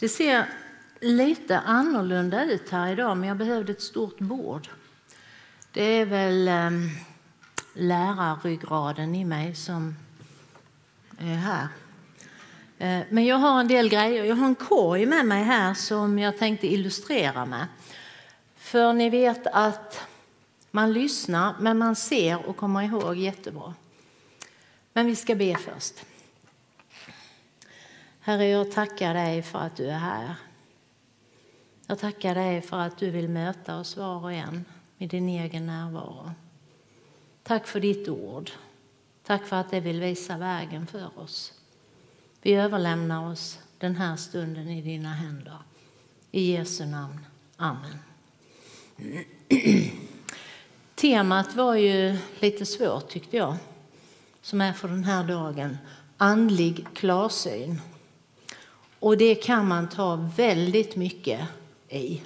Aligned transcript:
Det 0.00 0.08
ser 0.08 0.46
lite 1.00 1.58
annorlunda 1.58 2.44
ut 2.44 2.70
här 2.70 2.92
idag, 2.92 3.16
men 3.16 3.28
jag 3.28 3.36
behövde 3.36 3.72
ett 3.72 3.82
stort 3.82 4.18
bord. 4.18 4.68
Det 5.72 5.82
är 5.82 6.06
väl 6.06 6.48
eh, 6.48 6.70
lärarryggraden 7.74 9.14
i 9.14 9.24
mig 9.24 9.54
som 9.54 9.96
är 11.18 11.34
här. 11.34 11.68
Eh, 12.78 13.06
men 13.10 13.24
jag 13.24 13.36
har 13.36 13.60
en 13.60 13.68
del 13.68 13.88
grejer. 13.88 14.24
Jag 14.24 14.36
har 14.36 14.46
en 14.46 14.54
korg 14.54 15.06
med 15.06 15.26
mig 15.26 15.44
här 15.44 15.74
som 15.74 16.18
jag 16.18 16.38
tänkte 16.38 16.66
illustrera 16.66 17.46
med. 17.46 17.66
För 18.56 18.92
ni 18.92 19.10
vet 19.10 19.46
att 19.46 20.00
man 20.70 20.92
lyssnar, 20.92 21.54
men 21.60 21.78
man 21.78 21.96
ser 21.96 22.48
och 22.48 22.56
kommer 22.56 22.82
ihåg 22.82 23.16
jättebra. 23.16 23.74
Men 24.92 25.06
vi 25.06 25.16
ska 25.16 25.34
be 25.34 25.56
först. 25.56 25.94
Herre, 28.28 28.48
jag 28.48 28.70
tackar 28.70 29.14
dig 29.14 29.42
för 29.42 29.58
att 29.58 29.76
du 29.76 29.86
är 29.86 29.98
här. 29.98 30.34
Jag 31.86 31.98
tackar 31.98 32.34
dig 32.34 32.62
för 32.62 32.78
att 32.78 32.98
du 32.98 33.10
vill 33.10 33.28
möta 33.28 33.78
oss 33.78 33.96
var 33.96 34.22
och 34.22 34.32
en 34.32 34.64
med 34.98 35.08
din 35.08 35.28
egen 35.28 35.66
närvaro. 35.66 36.30
Tack 37.42 37.66
för 37.66 37.80
ditt 37.80 38.08
ord. 38.08 38.50
Tack 39.22 39.46
för 39.46 39.56
att 39.56 39.70
det 39.70 39.80
vill 39.80 40.00
visa 40.00 40.38
vägen 40.38 40.86
för 40.86 41.18
oss. 41.18 41.52
Vi 42.42 42.54
överlämnar 42.54 43.30
oss 43.30 43.58
den 43.78 43.96
här 43.96 44.16
stunden 44.16 44.68
i 44.68 44.82
dina 44.82 45.12
händer. 45.12 45.58
I 46.30 46.52
Jesu 46.52 46.86
namn. 46.86 47.26
Amen. 47.56 47.98
Temat 50.94 51.54
var 51.54 51.74
ju 51.74 52.18
lite 52.40 52.66
svårt 52.66 53.08
tyckte 53.08 53.36
jag, 53.36 53.56
som 54.42 54.60
är 54.60 54.72
för 54.72 54.88
den 54.88 55.04
här 55.04 55.24
dagen. 55.24 55.78
Andlig 56.16 56.86
klarsyn. 56.94 57.80
Och 59.00 59.16
det 59.16 59.34
kan 59.34 59.68
man 59.68 59.88
ta 59.88 60.16
väldigt 60.36 60.96
mycket 60.96 61.40
i. 61.88 62.22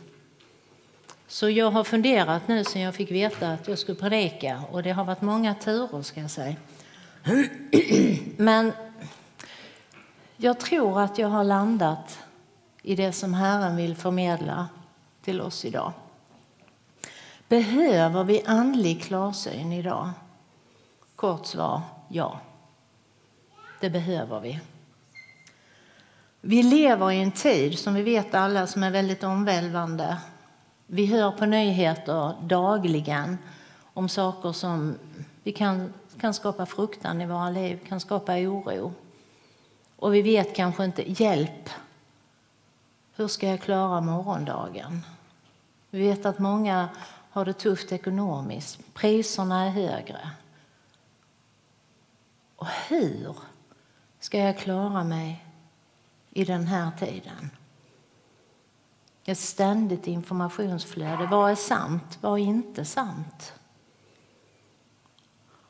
Så 1.27 1.51
jag 1.51 1.71
har 1.71 1.85
funderat 1.85 2.49
nu 2.49 2.65
sen 2.65 2.83
jag 2.83 2.95
fick 2.95 3.11
veta 3.11 3.53
att 3.53 3.69
jag 3.69 3.79
skulle 3.79 3.99
predika 3.99 4.63
och 4.71 4.83
det 4.83 4.91
har 4.91 5.05
varit 5.05 5.21
många 5.21 5.55
turer 5.55 6.03
ska 6.03 6.21
jag 6.21 6.31
säga. 6.31 6.57
Men 8.37 8.73
jag 10.37 10.61
tror 10.61 11.01
att 11.01 11.19
jag 11.19 11.29
har 11.29 11.45
landat 11.45 12.19
i 12.83 12.97
det 12.97 13.13
som 13.13 13.35
Herren 13.35 13.77
vill 13.77 13.97
förmedla 13.97 14.69
till 15.23 15.41
oss 15.41 15.65
idag. 15.65 15.93
Behöver 17.49 18.25
vi 18.25 18.43
andlig 18.47 19.03
klarsyn 19.03 19.73
idag? 19.73 20.11
Kort 21.17 21.47
svar, 21.47 21.81
ja. 22.09 22.41
Det 23.81 23.91
behöver 23.91 24.41
vi. 24.41 24.61
Vi 26.45 26.63
lever 26.63 27.11
i 27.11 27.23
en 27.23 27.33
tid 27.33 27.79
som 27.79 27.95
vi 27.95 28.03
vet 28.03 28.35
alla 28.35 28.67
som 28.67 28.83
är 28.83 28.91
väldigt 28.91 29.23
omvälvande. 29.23 30.19
Vi 30.87 31.07
hör 31.07 31.31
på 31.31 31.47
nyheter 31.47 32.35
dagligen 32.43 33.39
om 33.95 34.09
saker 34.09 34.53
som 34.53 34.99
vi 35.43 35.53
kan, 35.53 35.93
kan 36.21 36.35
skapa 36.35 36.67
fruktan 36.67 37.21
i 37.21 37.27
våra 37.27 37.51
liv, 37.51 37.79
kan 37.89 38.01
skapa 38.01 38.33
oro. 38.33 38.93
Och 39.97 40.15
vi 40.15 40.23
vet 40.23 40.57
kanske 40.57 40.85
inte, 40.85 41.23
hjälp, 41.23 41.71
hur 43.15 43.29
ska 43.29 43.49
jag 43.49 43.61
klara 43.61 44.01
morgondagen? 44.01 45.01
Vi 45.91 46.09
vet 46.09 46.27
att 46.27 46.39
många 46.39 46.89
har 47.31 47.45
det 47.45 47.53
tufft 47.53 47.93
ekonomiskt, 47.93 48.95
priserna 48.95 49.65
är 49.65 49.71
högre. 49.71 50.31
Och 52.57 52.69
hur 52.89 53.37
ska 54.21 54.39
jag 54.39 54.59
klara 54.59 55.05
mig 55.05 55.45
i 56.33 56.45
den 56.45 56.67
här 56.67 56.91
tiden. 56.99 57.51
Ett 59.25 59.39
ständigt 59.39 60.07
informationsflöde. 60.07 61.27
Vad 61.27 61.51
är 61.51 61.55
sant? 61.55 62.19
Vad 62.21 62.41
är 62.41 62.45
inte 62.45 62.85
sant? 62.85 63.53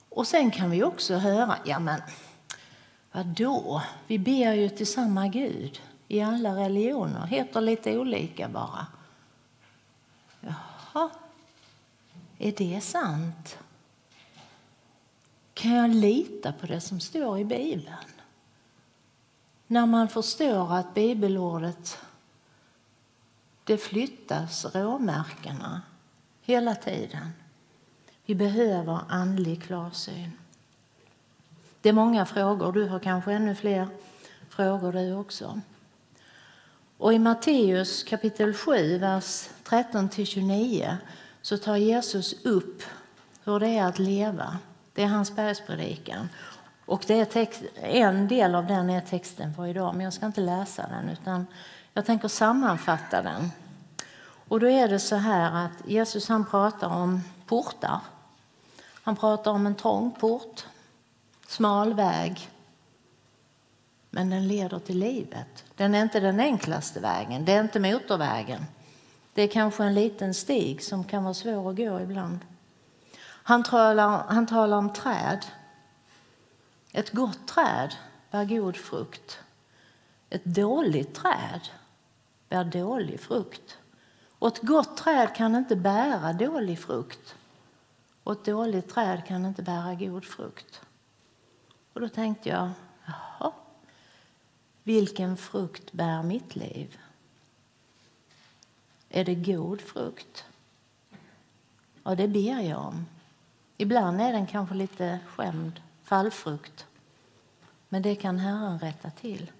Och 0.08 0.26
sen 0.26 0.50
kan 0.50 0.70
vi 0.70 0.82
också 0.82 1.14
höra, 1.14 1.56
ja 1.64 1.78
men 1.78 2.00
vadå? 3.12 3.82
Vi 4.06 4.18
ber 4.18 4.52
ju 4.52 4.68
till 4.68 4.92
samma 4.92 5.28
Gud 5.28 5.80
i 6.08 6.20
alla 6.20 6.56
religioner, 6.56 7.26
heter 7.26 7.60
lite 7.60 7.98
olika 7.98 8.48
bara. 8.48 8.86
Jaha, 10.40 11.10
är 12.38 12.52
det 12.52 12.80
sant? 12.80 13.58
Kan 15.54 15.72
jag 15.72 15.90
lita 15.90 16.52
på 16.52 16.66
det 16.66 16.80
som 16.80 17.00
står 17.00 17.38
i 17.38 17.44
Bibeln? 17.44 17.94
När 19.72 19.86
man 19.86 20.08
förstår 20.08 20.74
att 20.74 20.94
bibelordet 20.94 21.98
det 23.64 23.78
flyttas 23.78 24.66
råmärkena 24.74 25.82
hela 26.42 26.74
tiden. 26.74 27.32
Vi 28.26 28.34
behöver 28.34 29.00
andlig 29.08 29.62
klarsyn. 29.62 30.32
Det 31.80 31.88
är 31.88 31.92
många 31.92 32.26
frågor. 32.26 32.72
Du 32.72 32.88
har 32.88 32.98
kanske 32.98 33.32
ännu 33.32 33.54
fler 33.54 33.88
frågor 34.48 34.92
du 34.92 35.14
också. 35.14 35.60
Och 36.98 37.14
I 37.14 37.18
Matteus 37.18 38.02
kapitel 38.02 38.54
7, 38.54 38.98
vers 38.98 39.48
13-29 39.64 40.96
så 41.42 41.58
tar 41.58 41.76
Jesus 41.76 42.44
upp 42.44 42.82
hur 43.44 43.60
det 43.60 43.68
är 43.68 43.84
att 43.84 43.98
leva. 43.98 44.58
Det 44.92 45.02
är 45.02 45.06
hans 45.06 45.36
bergspredikan. 45.36 46.28
Och 46.86 47.04
det 47.06 47.20
är 47.20 47.24
text, 47.24 47.62
en 47.82 48.28
del 48.28 48.54
av 48.54 48.66
den 48.66 48.90
är 48.90 49.00
texten 49.00 49.54
för 49.54 49.66
idag, 49.66 49.94
men 49.94 50.04
jag 50.04 50.12
ska 50.12 50.26
inte 50.26 50.40
läsa 50.40 50.88
den 50.88 51.08
utan 51.08 51.46
jag 51.92 52.06
tänker 52.06 52.28
sammanfatta 52.28 53.22
den. 53.22 53.50
Och 54.48 54.60
då 54.60 54.68
är 54.68 54.88
det 54.88 54.98
så 54.98 55.16
här 55.16 55.66
att 55.66 55.88
Jesus 55.88 56.28
han 56.28 56.44
pratar 56.44 56.88
om 56.88 57.20
portar. 57.46 58.00
Han 59.02 59.16
pratar 59.16 59.50
om 59.50 59.66
en 59.66 59.74
trång 59.74 60.10
port, 60.20 60.66
smal 61.46 61.94
väg, 61.94 62.50
men 64.10 64.30
den 64.30 64.48
leder 64.48 64.78
till 64.78 64.98
livet. 64.98 65.64
Den 65.76 65.94
är 65.94 66.02
inte 66.02 66.20
den 66.20 66.40
enklaste 66.40 67.00
vägen, 67.00 67.44
det 67.44 67.52
är 67.52 67.60
inte 67.60 67.80
motorvägen. 67.80 68.66
Det 69.34 69.42
är 69.42 69.48
kanske 69.48 69.84
en 69.84 69.94
liten 69.94 70.34
stig 70.34 70.84
som 70.84 71.04
kan 71.04 71.24
vara 71.24 71.34
svår 71.34 71.70
att 71.70 71.76
gå 71.76 72.00
ibland. 72.00 72.38
Han 73.22 73.62
talar, 73.62 74.24
han 74.28 74.46
talar 74.46 74.76
om 74.76 74.92
träd 74.92 75.46
ett 76.92 77.10
gott 77.10 77.46
träd 77.48 77.94
bär 78.30 78.44
god 78.44 78.76
frukt. 78.76 79.38
Ett 80.30 80.44
dåligt 80.44 81.14
träd 81.14 81.60
bär 82.48 82.64
dålig 82.64 83.20
frukt. 83.20 83.78
Och 84.38 84.48
ett 84.48 84.62
gott 84.62 84.96
träd 84.96 85.34
kan 85.34 85.54
inte 85.54 85.76
bära 85.76 86.32
dålig 86.32 86.78
frukt. 86.78 87.36
Och 88.22 88.32
ett 88.32 88.44
dåligt 88.44 88.88
träd 88.88 89.26
kan 89.26 89.46
inte 89.46 89.62
bära 89.62 89.94
god 89.94 90.24
frukt. 90.24 90.80
Och 91.92 92.00
då 92.00 92.08
tänkte 92.08 92.48
jag, 92.48 92.70
jaha, 93.04 93.52
vilken 94.82 95.36
frukt 95.36 95.92
bär 95.92 96.22
mitt 96.22 96.56
liv? 96.56 96.98
Är 99.08 99.24
det 99.24 99.34
god 99.34 99.80
frukt? 99.80 100.44
Ja, 102.04 102.14
det 102.14 102.28
ber 102.28 102.60
jag 102.60 102.78
om. 102.78 103.06
Ibland 103.76 104.20
är 104.20 104.32
den 104.32 104.46
kanske 104.46 104.74
lite 104.74 105.18
skämd 105.26 105.80
fallfrukt. 106.12 106.86
Men 107.88 108.02
det 108.02 108.14
kan 108.14 108.38
Herren 108.38 108.78
rätta 108.78 109.10
till. 109.10 109.50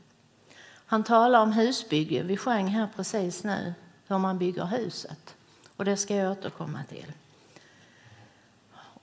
Han 0.87 1.05
talar 1.05 1.43
om 1.43 1.53
husbygge. 1.53 2.23
Vi 2.23 2.37
sjöng 2.37 2.67
här 2.67 2.89
precis 2.97 3.45
nu 3.45 3.75
hur 4.07 4.19
man 4.19 4.39
bygger 4.39 4.65
huset. 4.65 5.37
Och 5.77 5.85
det 5.85 5.97
ska 5.97 6.17
jag 6.17 6.33
återkomma 6.33 6.85
till. 6.89 7.13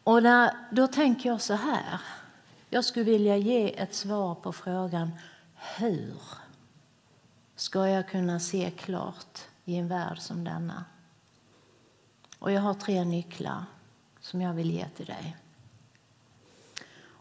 Och 0.04 0.22
där, 0.22 0.52
då 0.72 0.88
tänker 0.88 1.30
jag 1.30 1.42
så 1.42 1.54
här. 1.54 2.02
Jag 2.70 2.86
skulle 2.86 3.06
vilja 3.06 3.38
ge 3.38 3.80
ett 3.80 3.94
svar 3.94 4.36
på 4.36 4.54
frågan 4.54 5.12
hur 5.78 6.14
ska 7.56 7.88
jag 7.88 8.10
kunna 8.10 8.40
se 8.40 8.72
klart 8.78 9.40
i 9.66 9.76
en 9.76 9.88
värld 9.88 10.20
som 10.20 10.44
denna? 10.44 10.86
Och 12.40 12.52
jag 12.52 12.62
har 12.62 12.74
tre 12.74 13.04
nycklar 13.04 13.66
som 14.22 14.42
jag 14.42 14.54
vill 14.54 14.72
ge 14.72 14.86
till 14.90 15.06
dig. 15.06 15.38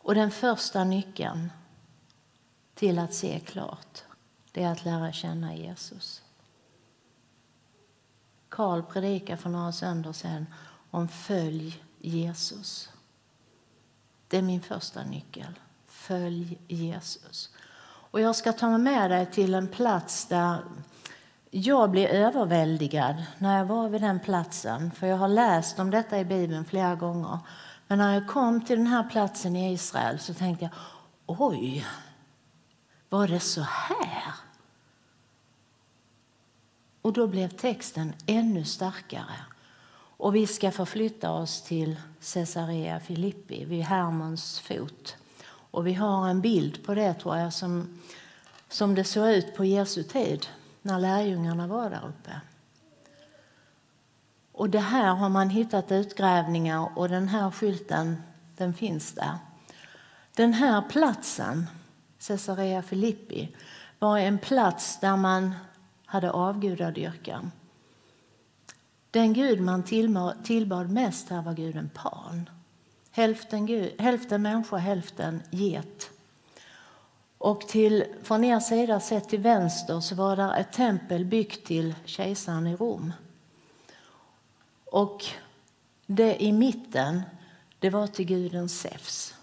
Och 0.08 0.14
den 0.14 0.30
första 0.30 0.84
nyckeln 0.84 1.52
till 2.74 2.98
att 2.98 3.14
se 3.14 3.40
klart, 3.40 4.02
det 4.52 4.62
är 4.62 4.72
att 4.72 4.84
lära 4.84 5.12
känna 5.12 5.54
Jesus. 5.54 6.22
Karl 8.48 8.82
predikade 8.82 9.38
för 9.38 9.50
några 9.50 9.72
söndagar 9.72 10.12
sedan 10.12 10.46
om 10.90 11.08
följ 11.08 11.84
Jesus. 11.98 12.90
Det 14.28 14.38
är 14.38 14.42
min 14.42 14.60
första 14.60 15.04
nyckel. 15.04 15.58
Följ 15.86 16.58
Jesus. 16.68 17.50
Och 18.10 18.20
jag 18.20 18.36
ska 18.36 18.52
ta 18.52 18.78
med 18.78 19.10
dig 19.10 19.26
till 19.26 19.54
en 19.54 19.68
plats 19.68 20.26
där 20.26 20.64
jag 21.50 21.90
blev 21.90 22.10
överväldigad 22.10 23.24
när 23.38 23.58
jag 23.58 23.64
var 23.64 23.88
vid 23.88 24.00
den 24.00 24.20
platsen. 24.20 24.90
För 24.90 25.06
jag 25.06 25.16
har 25.16 25.28
läst 25.28 25.78
om 25.78 25.90
detta 25.90 26.18
i 26.18 26.24
Bibeln 26.24 26.64
flera 26.64 26.94
gånger. 26.94 27.38
Men 27.88 27.98
när 27.98 28.14
jag 28.14 28.28
kom 28.28 28.60
till 28.60 28.76
den 28.76 28.86
här 28.86 29.04
platsen 29.10 29.56
i 29.56 29.72
Israel 29.72 30.18
så 30.18 30.34
tänkte 30.34 30.64
jag, 30.64 30.72
oj, 31.26 31.86
var 33.08 33.28
det 33.28 33.40
så 33.40 33.60
här? 33.60 34.34
Och 37.02 37.12
då 37.12 37.26
blev 37.26 37.48
texten 37.48 38.12
ännu 38.26 38.64
starkare. 38.64 39.36
Och 40.16 40.34
vi 40.34 40.46
ska 40.46 40.70
förflytta 40.70 41.30
oss 41.30 41.62
till 41.62 41.96
Caesarea 42.32 43.00
Filippi 43.00 43.64
vid 43.64 43.82
Hermons 43.82 44.60
fot. 44.60 45.16
Och 45.70 45.86
vi 45.86 45.94
har 45.94 46.28
en 46.28 46.40
bild 46.40 46.86
på 46.86 46.94
det 46.94 47.14
tror 47.14 47.36
jag 47.36 47.52
som, 47.52 48.00
som 48.68 48.94
det 48.94 49.04
såg 49.04 49.28
ut 49.28 49.56
på 49.56 49.64
Jesu 49.64 50.02
tid 50.02 50.46
när 50.82 50.98
lärjungarna 50.98 51.66
var 51.66 51.90
där 51.90 52.08
uppe. 52.08 52.40
Och 54.58 54.70
det 54.70 54.78
här 54.78 55.14
har 55.14 55.28
man 55.28 55.50
hittat 55.50 55.92
utgrävningar 55.92 56.90
och 56.96 57.08
den 57.08 57.28
här 57.28 57.50
skylten 57.50 58.22
den 58.56 58.74
finns 58.74 59.12
där. 59.12 59.38
Den 60.34 60.52
här 60.52 60.82
platsen, 60.82 61.66
Caesarea 62.26 62.82
Filippi, 62.82 63.56
var 63.98 64.18
en 64.18 64.38
plats 64.38 65.00
där 65.00 65.16
man 65.16 65.54
hade 66.06 66.30
avgudadyrkan. 66.30 67.52
Den 69.10 69.32
gud 69.32 69.60
man 69.60 69.82
tillbad 70.42 70.90
mest 70.90 71.28
här 71.28 71.42
var 71.42 71.54
guden 71.54 71.90
Pan. 71.94 72.50
Hälften, 73.10 73.66
gud, 73.66 74.00
hälften 74.00 74.42
människa, 74.42 74.76
hälften 74.76 75.42
get. 75.50 76.10
Och 77.38 77.60
till, 77.60 78.04
från 78.22 78.44
er 78.44 78.60
sida 78.60 79.00
sett 79.00 79.28
till 79.28 79.40
vänster 79.40 80.00
så 80.00 80.14
var 80.14 80.36
det 80.36 80.54
ett 80.54 80.72
tempel 80.72 81.24
byggt 81.24 81.66
till 81.66 81.94
kejsaren 82.04 82.66
i 82.66 82.76
Rom. 82.76 83.12
Och 84.90 85.24
det 86.06 86.42
i 86.42 86.52
mitten, 86.52 87.22
det 87.78 87.90
var 87.90 88.06
till 88.06 88.26
guden 88.26 88.68
Zeus. 88.68 89.34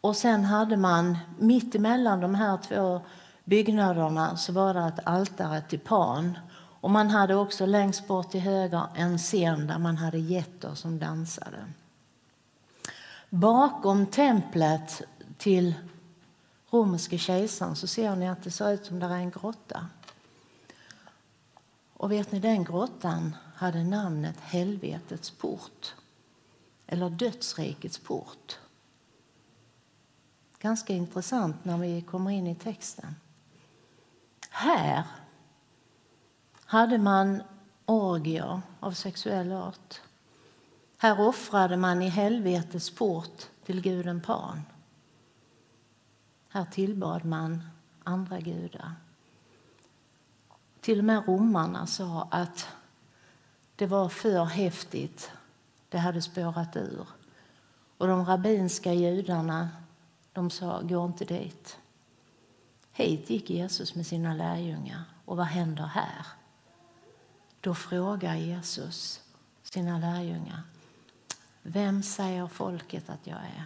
Och 0.00 0.16
sen 0.16 0.44
hade 0.44 0.76
man 0.76 1.18
mitt 1.38 1.74
emellan 1.74 2.20
de 2.20 2.34
här 2.34 2.56
två 2.56 3.00
byggnaderna 3.44 4.36
så 4.36 4.52
var 4.52 4.74
det 4.74 4.80
ett 4.80 5.06
altare 5.06 5.60
till 5.60 5.80
Pan. 5.80 6.38
Och 6.80 6.90
man 6.90 7.10
hade 7.10 7.34
också 7.34 7.66
längst 7.66 8.06
bort 8.06 8.30
till 8.30 8.40
höger 8.40 8.86
en 8.94 9.18
scen 9.18 9.66
där 9.66 9.78
man 9.78 9.96
hade 9.96 10.18
getter 10.18 10.74
som 10.74 10.98
dansade. 10.98 11.64
Bakom 13.30 14.06
templet 14.06 15.02
till 15.38 15.74
romerske 16.70 17.18
kejsaren 17.18 17.76
så 17.76 17.86
ser 17.86 18.16
ni 18.16 18.28
att 18.28 18.42
det 18.42 18.50
ser 18.50 18.72
ut 18.72 18.86
som 18.86 18.98
där 18.98 19.10
är 19.10 19.14
en 19.14 19.30
grotta. 19.30 19.86
Och 21.94 22.12
vet 22.12 22.32
ni, 22.32 22.38
den 22.38 22.64
grottan 22.64 23.36
hade 23.62 23.84
namnet 23.84 24.40
Helvetets 24.40 25.30
port 25.30 25.94
eller 26.86 27.10
Dödsrikets 27.10 27.98
port. 27.98 28.58
Ganska 30.58 30.92
intressant 30.92 31.64
när 31.64 31.78
vi 31.78 32.02
kommer 32.02 32.30
in 32.30 32.46
i 32.46 32.54
texten. 32.54 33.14
Här 34.50 35.04
hade 36.64 36.98
man 36.98 37.42
orgier 37.84 38.60
av 38.80 38.92
sexuell 38.92 39.52
art. 39.52 40.00
Här 40.96 41.20
offrade 41.20 41.76
man 41.76 42.02
i 42.02 42.08
helvetets 42.08 42.90
port 42.90 43.42
till 43.64 43.80
guden 43.80 44.20
Pan. 44.20 44.62
Här 46.48 46.64
tillbad 46.64 47.24
man 47.24 47.62
andra 48.04 48.40
gudar. 48.40 48.92
Till 50.80 50.98
och 50.98 51.04
med 51.04 51.28
romarna 51.28 51.86
sa 51.86 52.28
att 52.30 52.68
det 53.76 53.86
var 53.86 54.08
för 54.08 54.44
häftigt. 54.44 55.30
Det 55.88 55.98
hade 55.98 56.22
spårat 56.22 56.76
ur. 56.76 57.06
Och 57.98 58.06
de 58.06 58.24
rabbinska 58.24 58.92
judarna 58.92 59.68
de 60.32 60.50
sa, 60.50 60.80
gå 60.82 61.06
inte 61.06 61.24
dit. 61.24 61.78
Hit 62.92 63.30
gick 63.30 63.50
Jesus 63.50 63.94
med 63.94 64.06
sina 64.06 64.34
lärjungar. 64.34 65.02
Och 65.24 65.36
vad 65.36 65.46
händer 65.46 65.84
här? 65.84 66.26
Då 67.60 67.74
frågar 67.74 68.34
Jesus 68.34 69.20
sina 69.62 69.98
lärjungar. 69.98 70.62
Vem 71.62 72.02
säger 72.02 72.46
folket 72.46 73.10
att 73.10 73.26
jag 73.26 73.38
är? 73.38 73.64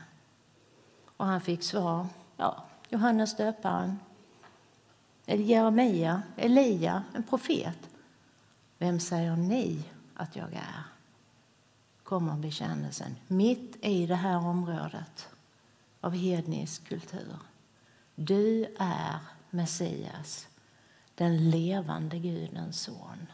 Och 1.17 1.27
han 1.27 1.41
fick 1.41 1.63
svar. 1.63 2.07
Ja, 2.37 2.65
Johannes 2.89 3.37
döparen. 3.37 3.99
Jeremia, 5.27 6.23
Elia, 6.37 7.03
en 7.15 7.23
profet. 7.23 7.79
Vem 8.79 9.01
säger 9.01 9.37
ni 9.37 9.85
att 10.17 10.37
jag 10.37 10.53
är? 10.53 10.83
Kommer 12.03 12.37
bekännelsen 12.37 13.17
mitt 13.29 13.77
i 13.85 14.07
det 14.07 14.15
här 14.15 14.37
området 14.39 15.29
av 16.01 16.13
hednisk 16.15 16.89
kultur. 16.89 17.37
Du 18.15 18.75
är 18.79 19.19
Messias, 19.51 20.49
den 21.15 21.51
levande 21.51 22.19
Gudens 22.19 22.81
son. 22.81 23.27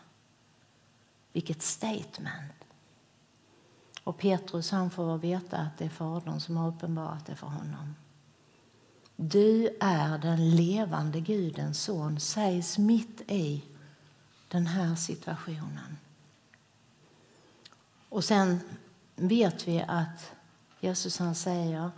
Vilket 1.33 1.63
statement! 1.63 2.53
Och 4.05 4.19
Petrus 4.19 4.71
han 4.71 4.91
får 4.91 5.19
veta 5.19 5.57
att 5.57 5.79
det 5.79 5.85
är 5.85 5.89
Fadern 5.89 6.41
som 6.41 6.57
har 6.57 6.69
uppenbarat 6.69 7.27
det 7.27 7.37
för 7.37 7.47
honom. 7.47 7.95
Du 9.17 9.77
är 9.81 10.19
den 10.19 10.57
levande 10.57 11.21
Gudens 11.21 11.83
son, 11.83 12.21
sägs 12.21 12.79
mitt 12.79 13.21
i 13.31 13.65
den 14.49 14.67
här 14.67 14.95
situationen. 14.95 15.99
Och 18.13 18.25
sen 18.25 18.61
vet 19.17 19.69
vi 19.69 19.85
att 19.89 20.33
Jesus 20.81 21.19
han 21.19 21.35
säger 21.35 21.91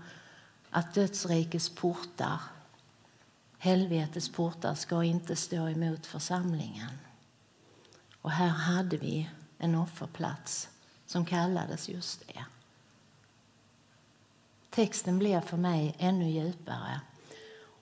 att 0.71 0.95
dödsrikets 0.95 1.69
portar, 1.69 2.41
helvetets 3.59 4.29
portar, 4.29 4.75
ska 4.75 5.05
inte 5.05 5.37
stå 5.37 5.69
emot 5.69 6.07
församlingen. 6.07 6.91
Och 8.21 8.31
här 8.31 8.49
hade 8.49 8.97
vi 8.97 9.31
en 9.59 9.75
offerplats 9.75 10.69
som 11.07 11.25
kallades 11.25 11.89
just 11.89 12.29
det. 12.29 12.45
Texten 14.71 15.19
blev 15.19 15.41
för 15.41 15.57
mig 15.57 15.95
ännu 15.99 16.31
djupare. 16.31 17.01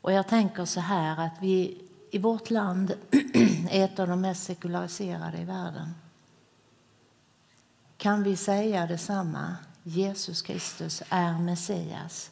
Och 0.01 0.13
jag 0.13 0.29
tänker 0.29 0.65
så 0.65 0.81
här 0.81 1.27
att 1.27 1.35
vi 1.41 1.83
i 2.11 2.19
vårt 2.19 2.51
land 2.51 2.95
är 3.71 3.85
ett 3.85 3.99
av 3.99 4.09
de 4.09 4.21
mest 4.21 4.45
sekulariserade 4.45 5.39
i 5.39 5.45
världen. 5.45 5.95
Kan 8.03 8.23
vi 8.23 8.37
säga 8.37 8.87
detsamma? 8.87 9.57
Jesus 9.83 10.43
Kristus 10.43 11.03
är 11.09 11.39
Messias, 11.39 12.31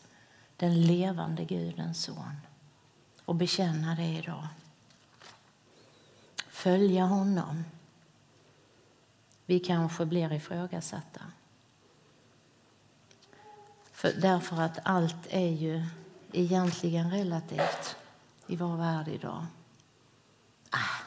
den 0.56 0.82
levande 0.82 1.44
Gudens 1.44 2.04
son. 2.04 2.36
Och 3.24 3.34
bekänna 3.34 3.94
det 3.94 4.08
idag. 4.08 4.46
Följa 6.48 7.04
honom. 7.04 7.64
Vi 9.46 9.60
kanske 9.60 10.06
blir 10.06 10.32
ifrågasatta. 10.32 11.20
För, 13.92 14.12
därför 14.12 14.60
att 14.60 14.78
allt 14.82 15.26
är 15.28 15.50
ju 15.50 15.86
egentligen 16.32 17.10
relativt 17.10 17.96
i 18.46 18.56
vår 18.56 18.76
värld 18.76 19.08
idag. 19.08 19.46
Ah, 20.70 21.02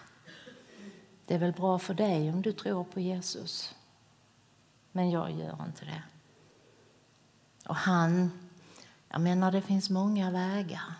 det 1.25 1.33
är 1.33 1.39
väl 1.39 1.53
bra 1.53 1.79
för 1.79 1.93
dig 1.93 2.29
om 2.29 2.41
du 2.41 2.51
tror 2.53 2.83
på 2.83 2.99
Jesus. 2.99 3.75
Men 4.95 5.09
jag 5.09 5.31
gör 5.31 5.65
inte 5.65 5.85
det. 5.85 6.03
Och 7.65 7.75
han, 7.75 8.31
jag 9.09 9.21
menar 9.21 9.51
det 9.51 9.61
finns 9.61 9.89
många 9.89 10.31
vägar 10.31 10.93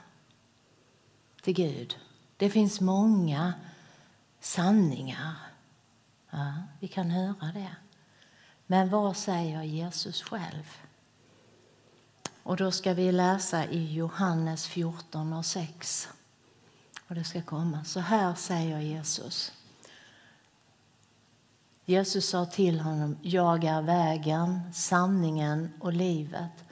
till 1.41 1.53
Gud. 1.53 1.99
Det 2.37 2.49
finns 2.49 2.81
många 2.81 3.53
sanningar. 4.39 5.35
Ja, 6.29 6.53
vi 6.79 6.87
kan 6.87 7.11
höra 7.11 7.51
det. 7.53 7.75
Men 8.67 8.89
vad 8.89 9.17
säger 9.17 9.63
Jesus 9.63 10.21
själv? 10.21 10.77
Och 12.43 12.57
då 12.57 12.71
ska 12.71 12.93
vi 12.93 13.11
läsa 13.11 13.65
i 13.65 13.93
Johannes 13.93 14.67
14 14.67 15.33
och 15.33 15.45
6. 15.45 16.09
Och 17.07 17.15
det 17.15 17.23
ska 17.23 17.41
komma. 17.41 17.83
Så 17.83 17.99
här 17.99 18.35
säger 18.35 18.79
Jesus. 18.79 19.51
Jesus 21.85 22.29
sa 22.29 22.45
till 22.45 22.79
honom, 22.79 23.17
jag 23.21 23.63
är 23.63 23.81
vägen, 23.81 24.59
sanningen 24.73 25.73
och 25.79 25.93
livet. 25.93 26.65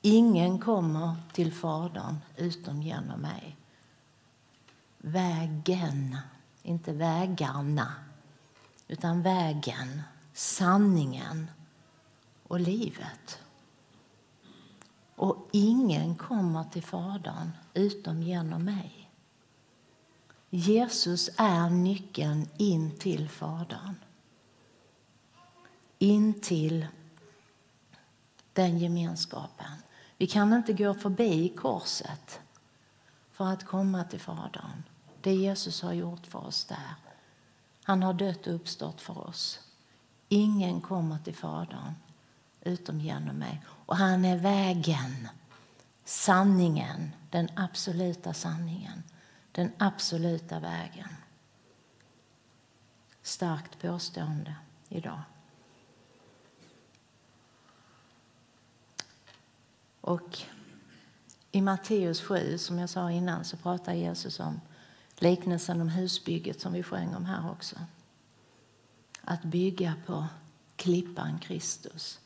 Ingen 0.00 0.58
kommer 0.58 1.14
till 1.32 1.52
Fadern 1.52 2.16
utom 2.36 2.82
genom 2.82 3.20
mig. 3.20 3.56
vägen, 4.98 6.16
inte 6.62 6.92
vägarna, 6.92 7.94
utan 8.88 9.22
vägen, 9.22 10.02
sanningen 10.32 11.50
och 12.48 12.60
livet. 12.60 13.38
Och 15.16 15.48
ingen 15.52 16.14
kommer 16.16 16.64
till 16.64 16.82
Fadern 16.82 17.50
utom 17.74 18.22
genom 18.22 18.64
mig. 18.64 19.10
Jesus 20.50 21.30
är 21.36 21.70
nyckeln 21.70 22.48
in 22.56 22.98
till 22.98 23.28
Fadern. 23.28 23.94
In 26.02 26.40
till 26.40 26.86
den 28.52 28.78
gemenskapen. 28.78 29.72
Vi 30.16 30.26
kan 30.26 30.52
inte 30.52 30.72
gå 30.72 30.94
förbi 30.94 31.48
korset 31.48 32.40
för 33.32 33.44
att 33.44 33.66
komma 33.66 34.04
till 34.04 34.20
Fadern. 34.20 34.82
Det 35.20 35.34
Jesus 35.34 35.82
har 35.82 35.92
gjort 35.92 36.26
för 36.26 36.46
oss 36.46 36.64
där. 36.64 36.94
Han 37.84 38.02
har 38.02 38.14
dött 38.14 38.46
och 38.46 38.54
uppstått 38.54 39.00
för 39.00 39.28
oss. 39.28 39.60
Ingen 40.28 40.80
kommer 40.80 41.18
till 41.18 41.34
Fadern 41.34 41.94
utom 42.60 43.00
genom 43.00 43.36
mig. 43.36 43.62
Och 43.68 43.96
han 43.96 44.24
är 44.24 44.36
vägen, 44.36 45.28
sanningen, 46.04 47.10
den 47.30 47.48
absoluta 47.56 48.34
sanningen, 48.34 49.02
den 49.52 49.72
absoluta 49.78 50.60
vägen. 50.60 51.08
Starkt 53.22 53.82
påstående 53.82 54.54
idag. 54.88 55.22
Och 60.02 60.38
i 61.52 61.60
Matteus 61.60 62.20
7, 62.20 62.58
som 62.58 62.78
jag 62.78 62.90
sa 62.90 63.10
innan, 63.10 63.44
så 63.44 63.56
pratar 63.56 63.92
Jesus 63.92 64.40
om 64.40 64.60
liknelsen 65.18 65.80
om 65.80 65.88
husbygget 65.88 66.60
som 66.60 66.72
vi 66.72 66.82
sjöng 66.82 67.14
om 67.14 67.24
här 67.24 67.50
också. 67.50 67.76
Att 69.20 69.42
bygga 69.42 69.94
på 70.06 70.26
klippan 70.76 71.38
Kristus, 71.38 72.20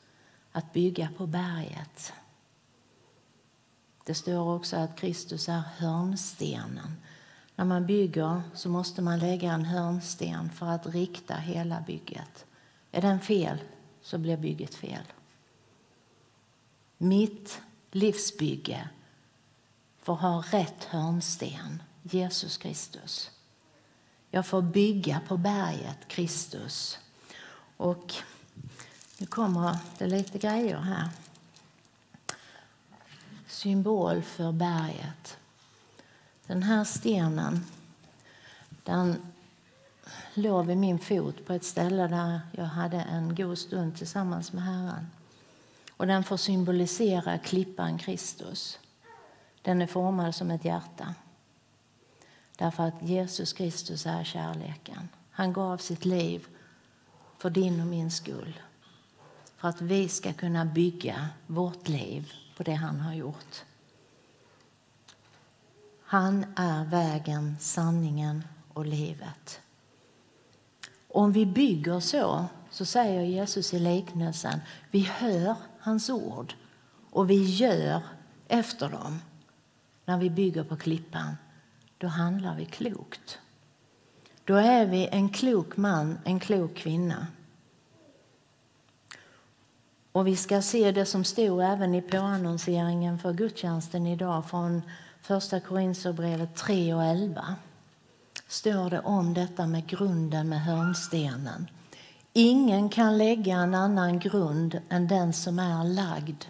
att 0.52 0.72
bygga 0.72 1.08
på 1.16 1.26
berget. 1.26 2.12
Det 4.04 4.14
står 4.14 4.54
också 4.54 4.76
att 4.76 4.96
Kristus 4.96 5.48
är 5.48 5.62
hörnstenen. 5.76 6.96
När 7.56 7.64
man 7.64 7.86
bygger 7.86 8.42
så 8.54 8.68
måste 8.68 9.02
man 9.02 9.18
lägga 9.18 9.52
en 9.52 9.64
hörnsten 9.64 10.50
för 10.50 10.66
att 10.66 10.86
rikta 10.86 11.34
hela 11.34 11.80
bygget. 11.80 12.46
Är 12.92 13.02
den 13.02 13.20
fel 13.20 13.58
så 14.02 14.18
blir 14.18 14.36
bygget 14.36 14.74
fel. 14.74 15.04
Mitt 16.98 17.60
livsbygge 17.90 18.88
får 20.02 20.14
ha 20.14 20.44
rätt 20.50 20.84
hörnsten, 20.84 21.82
Jesus 22.02 22.58
Kristus. 22.58 23.30
Jag 24.30 24.46
får 24.46 24.62
bygga 24.62 25.20
på 25.28 25.36
berget 25.36 26.08
Kristus. 26.08 26.98
Och 27.76 28.14
nu 29.18 29.26
kommer 29.26 29.78
det 29.98 30.06
lite 30.06 30.38
grejer 30.38 30.78
här. 30.78 31.08
Symbol 33.46 34.22
för 34.22 34.52
berget. 34.52 35.36
Den 36.46 36.62
här 36.62 36.84
stenen 36.84 37.64
den 38.84 39.32
låg 40.34 40.66
vid 40.66 40.76
min 40.76 40.98
fot 40.98 41.46
på 41.46 41.52
ett 41.52 41.64
ställe 41.64 42.08
där 42.08 42.40
jag 42.52 42.64
hade 42.64 43.00
en 43.00 43.34
god 43.34 43.58
stund 43.58 43.96
tillsammans 43.96 44.52
med 44.52 44.64
Herren. 44.64 45.06
Och 45.96 46.06
den 46.06 46.24
får 46.24 46.36
symbolisera 46.36 47.38
klippan 47.38 47.98
Kristus. 47.98 48.78
Den 49.62 49.82
är 49.82 49.86
formad 49.86 50.34
som 50.34 50.50
ett 50.50 50.64
hjärta. 50.64 51.14
Därför 52.56 52.82
att 52.82 53.02
Jesus 53.02 53.52
Kristus 53.52 54.06
är 54.06 54.24
kärleken. 54.24 55.08
Han 55.30 55.52
gav 55.52 55.76
sitt 55.76 56.04
liv 56.04 56.46
för 57.38 57.50
din 57.50 57.80
och 57.80 57.86
min 57.86 58.10
skull. 58.10 58.60
För 59.56 59.68
att 59.68 59.80
vi 59.80 60.08
ska 60.08 60.32
kunna 60.32 60.64
bygga 60.64 61.28
vårt 61.46 61.88
liv 61.88 62.32
på 62.56 62.62
det 62.62 62.74
han 62.74 63.00
har 63.00 63.14
gjort. 63.14 63.64
Han 66.02 66.46
är 66.56 66.84
vägen, 66.84 67.56
sanningen 67.60 68.44
och 68.72 68.86
livet. 68.86 69.60
Om 71.08 71.32
vi 71.32 71.46
bygger 71.46 72.00
så, 72.00 72.44
så 72.70 72.84
säger 72.84 73.22
Jesus 73.22 73.74
i 73.74 73.78
liknelsen, 73.78 74.60
vi 74.90 75.00
hör 75.00 75.56
hans 75.86 76.10
ord 76.10 76.54
och 77.10 77.30
vi 77.30 77.42
gör 77.42 78.02
efter 78.48 78.88
dem. 78.88 79.22
När 80.04 80.18
vi 80.18 80.30
bygger 80.30 80.64
på 80.64 80.76
klippan, 80.76 81.36
då 81.98 82.06
handlar 82.06 82.56
vi 82.56 82.64
klokt. 82.64 83.38
Då 84.44 84.54
är 84.54 84.86
vi 84.86 85.08
en 85.12 85.28
klok 85.28 85.76
man, 85.76 86.18
en 86.24 86.40
klok 86.40 86.74
kvinna. 86.74 87.26
Och 90.12 90.26
vi 90.26 90.36
ska 90.36 90.62
se 90.62 90.92
det 90.92 91.06
som 91.06 91.24
stod 91.24 91.62
även 91.62 91.94
i 91.94 92.02
påannonseringen 92.02 93.18
för 93.18 93.32
gudstjänsten 93.32 94.06
idag 94.06 94.50
från 94.50 94.82
Första 95.20 95.60
Korinthierbrevet 95.60 96.56
3 96.56 96.94
och 96.94 97.04
11. 97.04 97.54
Står 98.48 98.90
det 98.90 99.00
om 99.00 99.34
detta 99.34 99.66
med 99.66 99.86
grunden 99.86 100.48
med 100.48 100.60
hörnstenen. 100.60 101.66
Ingen 102.38 102.88
kan 102.88 103.18
lägga 103.18 103.56
en 103.56 103.74
annan 103.74 104.18
grund 104.18 104.80
än 104.88 105.08
den 105.08 105.32
som 105.32 105.58
är 105.58 105.84
lagd, 105.84 106.44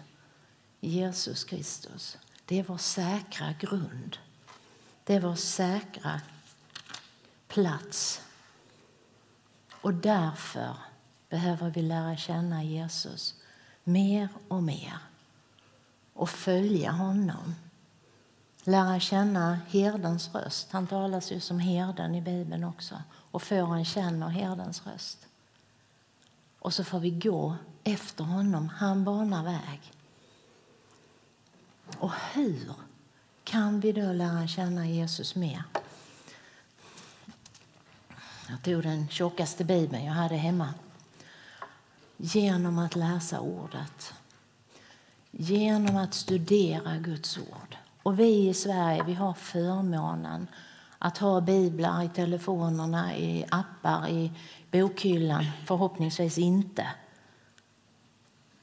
Jesus 0.79 1.43
Kristus. 1.43 2.17
Det 2.45 2.59
är 2.59 2.63
vår 2.63 2.77
säkra 2.77 3.53
grund. 3.59 4.17
Det 5.03 5.15
är 5.15 5.21
vår 5.21 5.35
säkra 5.35 6.21
plats. 7.47 8.21
Och 9.81 9.93
därför 9.93 10.75
behöver 11.29 11.69
vi 11.69 11.81
lära 11.81 12.17
känna 12.17 12.63
Jesus 12.63 13.35
mer 13.83 14.29
och 14.47 14.63
mer 14.63 14.97
och 16.13 16.29
följa 16.29 16.91
honom. 16.91 17.55
Lära 18.63 18.99
känna 18.99 19.59
herdens 19.69 20.35
röst. 20.35 20.71
Han 20.71 20.87
talas 20.87 21.31
ju 21.31 21.39
som 21.39 21.59
herden 21.59 22.15
i 22.15 22.21
Bibeln 22.21 22.63
också. 22.63 22.95
Och 23.11 23.43
fåren 23.43 23.85
känner 23.85 24.27
herdens 24.27 24.87
röst. 24.87 25.27
Och 26.59 26.73
så 26.73 26.83
får 26.83 26.99
vi 26.99 27.11
gå 27.11 27.55
efter 27.83 28.23
honom. 28.23 28.69
Han 28.69 29.03
banar 29.03 29.43
väg. 29.43 29.93
Och 31.97 32.11
hur 32.33 32.71
kan 33.43 33.79
vi 33.79 33.91
då 33.91 34.13
lära 34.13 34.47
känna 34.47 34.87
Jesus 34.87 35.35
mer? 35.35 35.63
Jag 38.49 38.63
tog 38.63 38.83
den 38.83 39.07
tjockaste 39.07 39.63
bibeln 39.63 40.05
jag 40.05 40.13
hade 40.13 40.35
hemma. 40.35 40.73
Genom 42.17 42.79
att 42.79 42.95
läsa 42.95 43.39
ordet. 43.39 44.13
Genom 45.31 45.95
att 45.97 46.13
studera 46.13 46.97
Guds 46.97 47.37
ord. 47.37 47.77
Och 48.03 48.19
vi 48.19 48.49
i 48.49 48.53
Sverige 48.53 49.03
vi 49.03 49.13
har 49.13 49.33
förmånen 49.33 50.47
att 50.99 51.17
ha 51.17 51.41
biblar 51.41 52.03
i 52.03 52.09
telefonerna, 52.09 53.15
i 53.17 53.45
appar, 53.49 54.07
i 54.07 54.31
bokhyllan. 54.71 55.45
Förhoppningsvis 55.65 56.37
inte. 56.37 56.87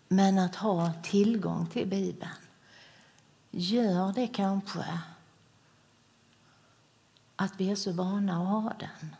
Men 0.08 0.38
att 0.38 0.56
ha 0.56 0.92
tillgång 1.02 1.66
till 1.66 1.88
Bibeln 1.88 2.30
gör 3.50 4.12
det 4.12 4.26
kanske 4.26 4.84
att 7.36 7.52
vi 7.60 7.70
är 7.70 7.74
så 7.74 7.92
vana 7.92 8.42
att 8.42 8.48
ha 8.48 8.72
den 8.78 9.16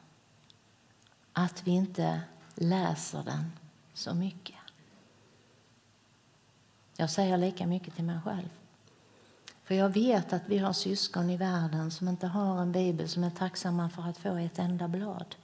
att 1.34 1.66
vi 1.66 1.70
inte 1.70 2.20
läser 2.54 3.22
den 3.22 3.52
så 3.94 4.14
mycket. 4.14 4.56
Jag 6.96 7.10
säger 7.10 7.36
lika 7.38 7.66
mycket 7.66 7.94
till 7.94 8.04
mig 8.04 8.18
själv. 8.24 8.48
För 9.64 9.74
jag 9.74 9.88
vet 9.88 10.32
att 10.32 10.42
vi 10.46 10.58
har 10.58 10.72
syskon 10.72 11.30
i 11.30 11.36
världen 11.36 11.90
som 11.90 12.08
inte 12.08 12.26
har 12.26 12.62
en 12.62 12.72
bibel 12.72 13.08
som 13.08 13.24
är 13.24 13.30
tacksamma 13.30 13.90
för 13.90 14.02
att 14.02 14.18
få 14.18 14.36
ett 14.36 14.58
enda 14.58 14.88
blad. 14.88 15.34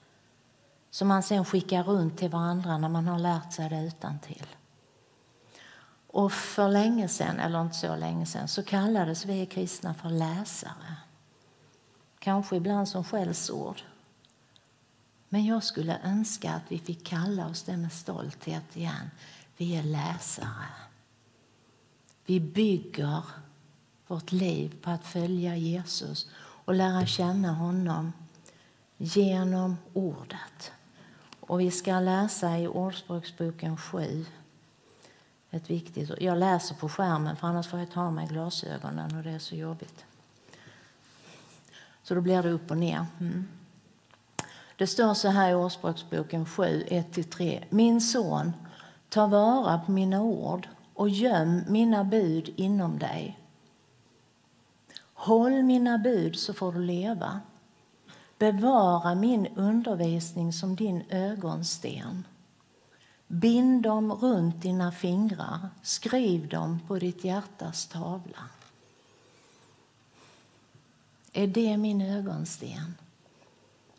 Som 0.91 1.09
man 1.09 1.23
sen 1.23 1.45
skickar 1.45 1.83
runt 1.83 2.19
till 2.19 2.31
varandra 2.31 2.79
när 2.79 2.89
man 2.89 3.07
har 3.09 3.19
lärt 3.19 3.53
sig 3.53 3.69
det 3.69 3.87
utan 3.87 4.19
till. 4.19 4.47
Och 6.07 6.33
för 6.33 6.69
länge 6.69 7.09
sedan, 7.09 7.41
eller 7.41 7.63
inte 7.63 7.77
så 7.77 7.97
länge 7.97 8.27
sedan, 8.27 8.49
så 8.49 8.63
kallades 8.63 9.25
vi 9.25 9.47
kristna 9.47 9.95
för 9.95 10.09
läsare. 10.11 10.97
Kanske 12.19 12.57
ibland 12.57 12.89
som 12.89 13.05
skällsord. 13.05 13.83
Men 15.29 15.45
jag 15.45 15.65
skulle 15.65 15.99
önska 16.05 16.53
att 16.53 16.63
vi 16.69 16.79
fick 16.79 17.07
kalla 17.07 17.47
oss 17.47 17.63
det 17.63 17.77
med 17.77 17.93
stolthet 17.93 18.77
igen. 18.77 19.11
Vi 19.57 19.77
är 19.77 19.83
läsare. 19.83 20.67
Vi 22.27 22.41
bygger 22.41 23.23
vårt 24.07 24.33
liv 24.33 24.77
på 24.83 24.91
att 24.91 25.05
följa 25.05 25.57
Jesus 25.57 26.29
och 26.65 26.75
lära 26.75 27.07
känna 27.07 27.53
honom 27.53 28.13
genom 28.97 29.77
ordet. 29.93 30.73
Och 31.51 31.61
vi 31.61 31.71
ska 31.71 32.01
läsa 32.01 32.59
i 32.59 32.69
Ordspråksboken 32.69 33.77
7. 33.77 34.27
Ett 35.51 35.71
viktigt, 35.71 36.11
jag 36.21 36.39
läser 36.39 36.75
på 36.75 36.89
skärmen 36.89 37.37
för 37.37 37.47
annars 37.47 37.69
får 37.69 37.79
jag 37.79 37.91
ta 37.91 38.11
med 38.11 38.29
glasögonen 38.29 39.17
och 39.17 39.23
det 39.23 39.31
är 39.31 39.39
så 39.39 39.57
jobbigt. 39.57 40.05
Så 42.03 42.15
då 42.15 42.21
blir 42.21 42.43
det 42.43 42.51
upp 42.51 42.71
och 42.71 42.77
ner. 42.77 43.07
Mm. 43.21 43.49
Det 44.77 44.87
står 44.87 45.15
så 45.15 45.29
här 45.29 45.51
i 45.51 45.55
Ordspråksboken 45.55 46.47
7, 46.47 46.85
1-3. 46.89 47.65
Min 47.71 48.01
son, 48.01 48.53
ta 49.09 49.27
vara 49.27 49.79
på 49.79 49.93
mina 49.93 50.23
ord 50.23 50.69
och 50.95 51.09
göm 51.09 51.63
mina 51.69 52.05
bud 52.05 52.53
inom 52.57 52.99
dig. 52.99 53.39
Håll 55.15 55.63
mina 55.63 55.99
bud 55.99 56.37
så 56.37 56.55
får 56.55 56.73
du 56.73 56.81
leva. 56.81 57.41
Bevara 58.41 59.15
min 59.15 59.47
undervisning 59.47 60.53
som 60.53 60.77
din 60.77 61.05
ögonsten. 61.11 62.27
Bind 63.27 63.83
dem 63.83 64.13
runt 64.13 64.63
dina 64.63 64.93
fingrar, 64.93 65.69
skriv 65.83 66.49
dem 66.49 66.81
på 66.87 66.99
ditt 66.99 67.25
hjärtas 67.25 67.87
tavla. 67.87 68.49
Är 71.33 71.47
det 71.47 71.77
min 71.77 72.01
ögonsten? 72.01 72.95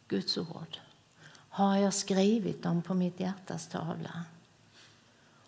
Guds 0.08 0.38
ord. 0.38 0.78
Har 1.50 1.78
jag 1.78 1.94
skrivit 1.94 2.64
dem 2.64 2.82
på 2.82 2.94
mitt 2.94 3.20
hjärtas 3.20 3.68
tavla? 3.68 4.24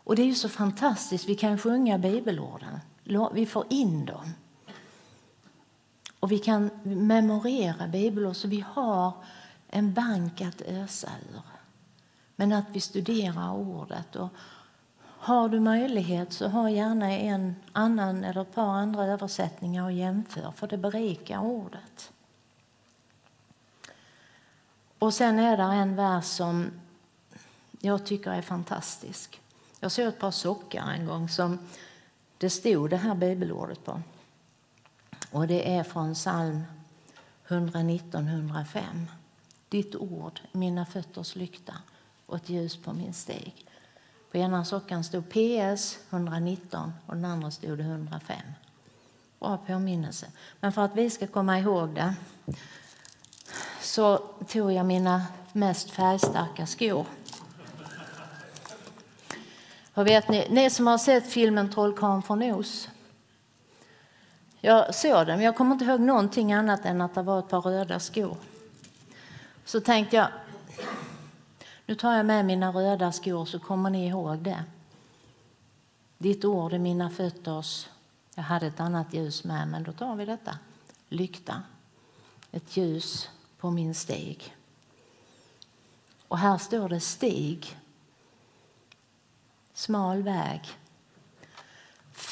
Och 0.04 0.16
det 0.16 0.22
är 0.22 0.28
ju 0.28 0.36
så 0.36 0.50
fantastiskt, 0.50 1.30
vi 1.30 1.36
kan 1.36 1.58
sjunga 1.58 1.98
bibelorden. 1.98 2.80
Vi 3.34 3.46
får 3.46 3.66
in 3.70 4.06
dem. 4.06 4.34
Och 6.24 6.32
vi 6.32 6.40
kan 6.40 6.70
memorera 6.84 7.88
bibelord 7.88 8.36
så 8.36 8.48
vi 8.48 8.66
har 8.74 9.14
en 9.68 9.94
bank 9.94 10.42
att 10.42 10.62
ösa 10.62 11.10
ur. 11.34 11.42
Men 12.36 12.52
att 12.52 12.66
vi 12.72 12.82
studerar 12.82 13.54
ordet. 13.54 14.16
Och 14.16 14.30
har 15.00 15.50
du 15.50 15.60
möjlighet 15.60 16.34
så 16.34 16.48
ha 16.48 16.70
gärna 16.70 17.12
en 17.12 17.56
annan 17.72 18.24
eller 18.24 18.42
ett 18.42 18.56
par 18.56 18.68
andra 18.68 19.06
översättningar 19.06 19.84
och 19.84 19.92
jämför 19.92 20.52
för 20.52 20.68
det 20.68 20.78
berikar 20.78 21.40
ordet. 21.40 22.12
Och 25.00 25.14
sen 25.14 25.40
är 25.40 25.58
det 25.58 25.64
en 25.64 25.96
vers 25.96 26.26
som 26.26 26.72
jag 27.80 28.06
tycker 28.06 28.32
är 28.32 28.42
fantastisk. 28.42 29.42
Jag 29.80 29.92
såg 29.92 30.08
ett 30.08 30.20
par 30.20 30.32
sockar 30.32 30.92
en 30.92 31.06
gång 31.06 31.30
som 31.30 31.60
det 32.38 32.50
stod 32.50 32.90
det 32.90 32.98
här 32.98 33.16
bibelordet 33.16 33.86
på. 33.86 34.02
Och 35.34 35.48
det 35.48 35.76
är 35.76 35.84
från 35.84 36.14
psalm 36.14 36.64
119-105. 37.48 38.82
Ditt 39.70 39.96
ord 39.96 40.40
mina 40.52 40.86
fötters 40.86 41.36
lykta 41.36 41.74
och 42.26 42.36
ett 42.36 42.50
ljus 42.50 42.78
på 42.78 42.94
min 42.94 43.14
steg. 43.14 43.66
På 44.32 44.38
ena 44.38 44.66
sockan 44.66 45.04
stod 45.04 45.30
PS 45.30 46.00
119 46.10 46.94
och 47.06 47.16
den 47.16 47.26
andra 47.26 47.52
stod 47.52 47.78
det 47.78 47.84
105. 47.84 48.38
Bra 49.40 49.58
påminnelse. 49.58 50.28
Men 50.60 50.72
för 50.72 50.82
att 50.82 50.96
vi 50.96 51.10
ska 51.10 51.28
komma 51.28 51.60
ihåg 51.60 51.96
det 51.96 52.16
så 53.82 54.18
tog 54.48 54.72
jag 54.72 54.86
mina 54.86 55.26
mest 55.52 55.90
färgstarka 55.90 56.66
skor. 56.66 57.06
Och 59.94 60.08
vet 60.08 60.30
ni, 60.30 60.48
ni 60.50 60.70
som 60.70 60.88
har 60.88 60.98
sett 60.98 61.28
filmen 61.28 61.72
Trollkarlen 61.72 62.22
från 62.22 62.44
Oz 62.44 62.90
jag 64.66 64.96
såg 64.96 65.28
den, 65.28 65.38
men 65.38 65.46
jag 65.46 65.56
kommer 65.56 65.72
inte 65.72 65.86
ihåg 65.86 66.00
någonting 66.00 66.54
annat 66.54 66.86
än 66.86 67.02
att 67.02 67.16
det 67.16 67.22
var 67.22 67.40
ett 67.40 67.50
par 67.50 67.62
röda 67.62 68.00
skor. 68.00 68.38
Så 69.66 69.82
tänkte 69.82 70.16
jag, 70.16 70.28
nu 71.86 71.96
tar 71.96 72.14
jag 72.14 72.26
med 72.26 72.46
mina 72.46 72.72
röda 72.72 73.12
skor 73.12 73.46
så 73.46 73.60
kommer 73.60 73.90
ni 73.90 74.08
ihåg 74.08 74.38
det. 74.38 74.64
Ditt 76.18 76.46
ord 76.46 76.74
är 76.74 76.80
mina 76.80 77.10
fötters... 77.10 77.88
Jag 78.36 78.44
hade 78.44 78.68
ett 78.68 78.80
annat 78.80 79.14
ljus 79.14 79.44
med, 79.44 79.68
men 79.68 79.84
då 79.84 79.92
tar 79.92 80.16
vi 80.16 80.26
detta. 80.26 80.58
Lykta. 81.10 81.64
Ett 82.52 82.78
ljus 82.78 83.30
på 83.60 83.72
min 83.72 83.96
stig. 83.96 84.56
Och 86.28 86.38
här 86.38 86.58
står 86.58 86.90
det 86.90 87.00
stig. 87.00 87.80
Smal 89.74 90.24
väg. 90.24 90.62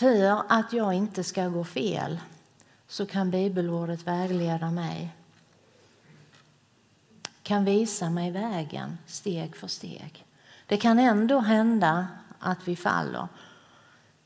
För 0.02 0.44
att 0.48 0.74
jag 0.74 0.94
inte 0.94 1.24
ska 1.24 1.48
gå 1.48 1.64
fel 1.64 2.20
så 2.88 3.06
kan 3.06 3.32
bibelordet 3.32 4.08
vägleda 4.08 4.72
mig 4.72 5.16
kan 7.44 7.66
visa 7.66 8.10
mig 8.10 8.32
vägen 8.32 8.98
steg 9.06 9.56
för 9.56 9.68
steg. 9.68 10.26
Det 10.66 10.78
kan 10.78 11.00
ändå 11.00 11.40
hända 11.40 12.08
att 12.40 12.68
vi 12.68 12.76
faller. 12.76 13.28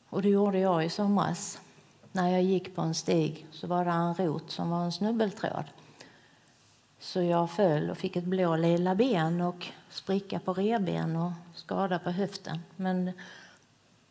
Och 0.10 0.22
det 0.22 0.30
gjorde 0.30 0.60
jag 0.60 0.86
i 0.86 0.90
somras. 0.90 1.60
När 2.12 2.30
jag 2.30 2.44
gick 2.44 2.76
på 2.76 2.82
en 2.82 2.96
stig 2.96 3.48
så 3.52 3.68
var 3.68 3.86
det 3.86 3.92
en 3.92 4.16
rot 4.16 4.52
som 4.52 4.70
var 4.70 4.84
en 4.84 4.92
snubbeltråd. 4.92 5.66
Så 7.00 7.22
jag 7.22 7.52
föll 7.52 7.90
och 7.90 7.98
fick 7.98 8.16
ett 8.16 8.24
blå 8.24 8.56
lilla 8.56 8.96
ben 8.96 9.42
och 9.42 9.68
spricka 9.90 10.40
på 10.40 10.54
reben 10.54 11.16
och 11.16 11.32
skada 11.56 12.00
på 12.00 12.12
höften. 12.12 12.60
Men 12.76 13.12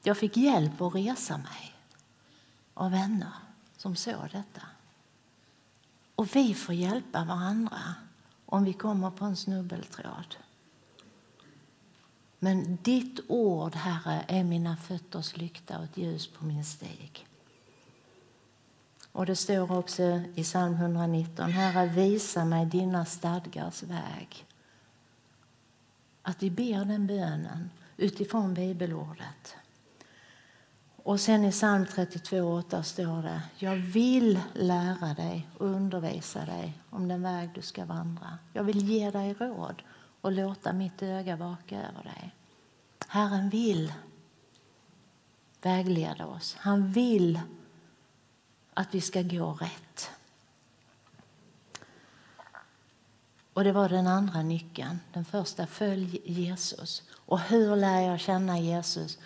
jag 0.07 0.19
fick 0.19 0.37
hjälp 0.37 0.81
att 0.81 0.95
resa 0.95 1.37
mig 1.37 1.75
av 2.75 2.91
vänner 2.91 3.33
som 3.77 3.97
såg 3.97 4.29
detta. 4.33 4.63
Och 6.15 6.37
vi 6.37 6.55
får 6.55 6.75
hjälpa 6.75 7.25
varandra 7.25 7.95
om 8.47 8.65
vi 8.65 8.73
kommer 8.73 9.11
på 9.11 9.25
en 9.25 9.37
snubbeltråd. 9.37 10.37
Men 12.39 12.79
ditt 12.83 13.21
ord, 13.29 13.75
Herre, 13.75 14.25
är 14.29 14.45
mina 14.45 14.77
fötters 14.77 15.37
lykta 15.37 15.79
och 15.79 15.85
ett 15.85 15.97
ljus 15.97 16.27
på 16.27 16.45
min 16.45 16.65
stig. 16.65 17.27
Och 19.13 19.27
det 19.27 19.37
står 19.37 19.73
också 19.73 20.03
i 20.35 20.43
psalm 20.43 20.75
119, 20.75 21.51
Herre 21.51 21.87
visa 21.87 22.45
mig 22.45 22.67
dina 22.67 23.05
stadgars 23.05 23.83
väg. 23.83 24.47
Att 26.23 26.43
vi 26.43 26.51
ber 26.51 26.85
den 26.85 27.07
bönen 27.07 27.71
utifrån 27.97 28.55
bibelordet. 28.55 29.57
Och 31.05 31.21
sen 31.21 31.45
i 31.45 31.51
psalm 31.51 31.85
32.8 31.85 32.83
står 32.83 33.23
det 33.23 33.43
Jag 33.59 33.77
vill 33.77 34.41
lära 34.55 35.15
dig 35.15 35.49
och 35.59 35.67
undervisa 35.67 36.45
dig 36.45 36.79
om 36.91 37.09
den 37.09 37.23
väg 37.23 37.51
du 37.55 37.63
ska 37.63 37.85
vandra. 37.85 38.39
Jag 38.53 38.65
vill 38.65 38.89
ge 38.89 39.11
dig 39.11 39.35
råd 39.35 39.83
och 40.21 40.33
låta 40.33 40.73
mitt 40.73 41.03
öga 41.03 41.37
vaka 41.37 41.77
över 41.77 42.03
dig. 42.03 42.35
Herren 43.09 43.51
vill 43.51 43.93
vägleda 45.63 46.27
oss. 46.27 46.57
Han 46.59 46.93
vill 46.93 47.41
att 48.75 48.95
vi 48.95 49.01
ska 49.01 49.23
gå 49.23 49.53
rätt. 49.53 50.11
Och 53.53 53.65
Det 53.65 53.73
var 53.73 53.89
den 53.89 54.07
andra 54.07 54.43
nyckeln. 54.43 55.01
Den 55.13 55.25
första, 55.25 55.67
följ 55.67 56.21
Jesus. 56.25 57.03
Och 57.13 57.41
hur 57.41 57.77
lär 57.77 58.01
jag 58.01 58.21
känna 58.21 58.59
Jesus? 58.59 59.19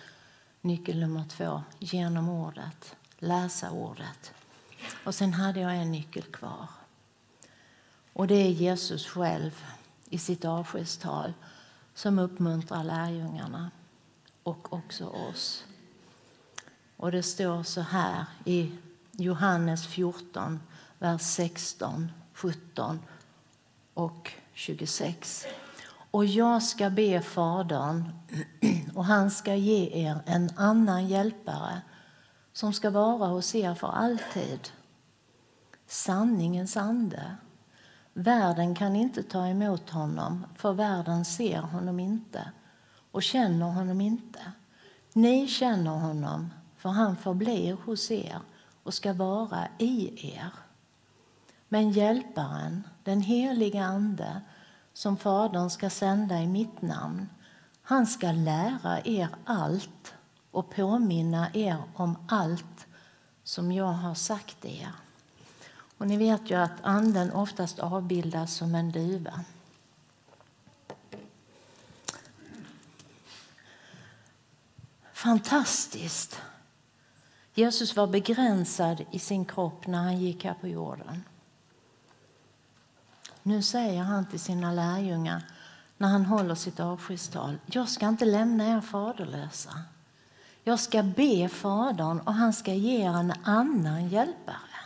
Nyckel 0.69 0.99
nummer 0.99 1.23
två, 1.29 1.63
genom 1.79 2.29
ordet, 2.29 2.95
läsa 3.17 3.71
ordet. 3.71 4.33
Och 5.03 5.15
sen 5.15 5.33
hade 5.33 5.59
jag 5.59 5.75
en 5.75 5.91
nyckel 5.91 6.23
kvar. 6.23 6.67
Och 8.13 8.27
det 8.27 8.35
är 8.35 8.49
Jesus 8.49 9.07
själv 9.07 9.63
i 10.09 10.17
sitt 10.17 10.45
avskedstal 10.45 11.33
som 11.93 12.19
uppmuntrar 12.19 12.83
lärjungarna 12.83 13.71
och 14.43 14.73
också 14.73 15.05
oss. 15.05 15.65
Och 16.97 17.11
det 17.11 17.23
står 17.23 17.63
så 17.63 17.81
här 17.81 18.25
i 18.45 18.71
Johannes 19.11 19.87
14, 19.87 20.59
vers 20.99 21.21
16, 21.21 22.11
17 22.33 22.99
och 23.93 24.31
26. 24.53 25.45
Och 26.11 26.25
jag 26.25 26.63
ska 26.63 26.89
be 26.89 27.21
Fadern, 27.21 28.13
och 28.95 29.05
han 29.05 29.31
ska 29.31 29.55
ge 29.55 30.05
er 30.05 30.19
en 30.25 30.49
annan 30.55 31.07
hjälpare 31.07 31.81
som 32.53 32.73
ska 32.73 32.89
vara 32.89 33.27
hos 33.27 33.55
er 33.55 33.75
för 33.75 33.87
alltid. 33.87 34.69
Sanningens 35.87 36.77
ande. 36.77 37.35
Världen 38.13 38.75
kan 38.75 38.95
inte 38.95 39.23
ta 39.23 39.47
emot 39.47 39.89
honom, 39.89 40.45
för 40.55 40.73
världen 40.73 41.25
ser 41.25 41.61
honom 41.61 41.99
inte 41.99 42.51
och 43.11 43.23
känner 43.23 43.65
honom 43.65 44.01
inte. 44.01 44.39
Ni 45.13 45.47
känner 45.47 45.91
honom, 45.91 46.53
för 46.77 46.89
han 46.89 47.15
förblir 47.15 47.77
hos 47.85 48.11
er 48.11 48.39
och 48.83 48.93
ska 48.93 49.13
vara 49.13 49.67
i 49.77 50.27
er. 50.33 50.49
Men 51.67 51.91
Hjälparen, 51.91 52.87
den 53.03 53.21
heliga 53.21 53.83
Ande, 53.83 54.41
som 54.99 55.17
Fadern 55.17 55.69
ska 55.69 55.89
sända 55.89 56.41
i 56.41 56.47
mitt 56.47 56.81
namn. 56.81 57.29
Han 57.81 58.07
ska 58.07 58.31
lära 58.31 59.01
er 59.05 59.29
allt 59.45 60.13
och 60.51 60.69
påminna 60.69 61.49
er 61.53 61.83
om 61.93 62.17
allt 62.27 62.87
som 63.43 63.71
jag 63.71 63.85
har 63.85 64.15
sagt 64.15 64.65
er. 64.65 64.91
Och 65.97 66.07
ni 66.07 66.17
vet 66.17 66.51
ju 66.51 66.55
att 66.55 66.71
anden 66.81 67.31
oftast 67.31 67.79
avbildas 67.79 68.53
som 68.53 68.75
en 68.75 68.91
duva. 68.91 69.43
Fantastiskt! 75.13 76.41
Jesus 77.53 77.95
var 77.95 78.07
begränsad 78.07 79.05
i 79.11 79.19
sin 79.19 79.45
kropp 79.45 79.87
när 79.87 79.97
han 79.97 80.19
gick 80.19 80.45
här 80.45 80.53
på 80.53 80.67
jorden. 80.67 81.23
Nu 83.49 83.61
säger 83.61 84.03
han 84.03 84.25
till 84.25 84.39
sina 84.39 84.71
lärjungar 84.71 85.43
när 85.97 86.07
han 86.07 86.25
håller 86.25 86.55
sitt 86.55 86.79
avskedstal. 86.79 87.57
Jag 87.65 87.89
ska 87.89 88.07
inte 88.07 88.25
lämna 88.25 88.67
er 88.67 88.81
faderlösa. 88.81 89.81
Jag 90.63 90.79
ska 90.79 91.03
be 91.03 91.49
Fadern 91.49 92.19
och 92.19 92.33
han 92.33 92.53
ska 92.53 92.73
ge 92.73 93.05
er 93.05 93.09
en 93.09 93.33
annan 93.43 94.09
hjälpare. 94.09 94.79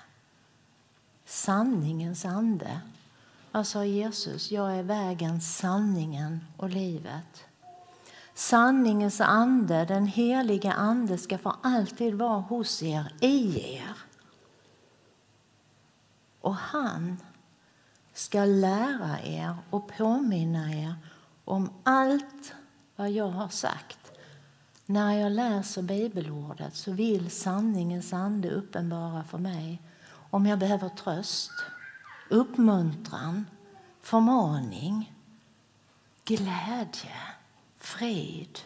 Sanningens 1.25 2.25
ande. 2.25 2.79
Vad 3.51 3.67
sa 3.67 3.85
Jesus? 3.85 4.51
Jag 4.51 4.75
är 4.75 4.83
vägen, 4.83 5.41
sanningen 5.41 6.47
och 6.57 6.69
livet. 6.69 7.45
Sanningens 8.33 9.21
ande, 9.21 9.85
den 9.85 10.07
heliga 10.07 10.73
ande, 10.73 11.17
ska 11.17 11.37
för 11.37 11.55
alltid 11.61 12.13
vara 12.13 12.39
hos 12.39 12.83
er, 12.83 13.13
i 13.19 13.59
er. 13.75 13.97
Och 16.41 16.55
han 16.55 17.17
ska 18.13 18.45
lära 18.45 19.21
er 19.21 19.55
och 19.69 19.87
påminna 19.97 20.73
er 20.73 20.95
om 21.45 21.69
allt 21.83 22.53
vad 22.95 23.11
jag 23.11 23.29
har 23.29 23.49
sagt. 23.49 23.99
När 24.85 25.13
jag 25.13 25.31
läser 25.31 25.81
bibelordet 25.81 26.75
så 26.75 26.91
vill 26.91 27.31
sanningens 27.31 28.13
ande 28.13 28.49
uppenbara 28.49 29.23
för 29.23 29.37
mig 29.37 29.81
om 30.29 30.45
jag 30.45 30.59
behöver 30.59 30.89
tröst, 30.89 31.51
uppmuntran, 32.29 33.45
förmaning, 34.01 35.13
glädje, 36.25 37.17
frid. 37.77 38.59